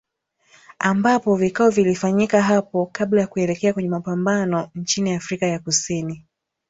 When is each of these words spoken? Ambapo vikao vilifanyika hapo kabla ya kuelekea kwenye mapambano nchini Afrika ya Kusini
Ambapo 0.79 1.35
vikao 1.35 1.69
vilifanyika 1.69 2.41
hapo 2.41 2.89
kabla 2.91 3.21
ya 3.21 3.27
kuelekea 3.27 3.73
kwenye 3.73 3.89
mapambano 3.89 4.69
nchini 4.75 5.13
Afrika 5.13 5.45
ya 5.47 5.59
Kusini 5.59 6.25